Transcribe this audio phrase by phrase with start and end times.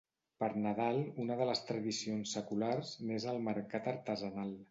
[0.43, 4.53] Per Nadal, una de les tradicions seculars n'és el mercat artesanal.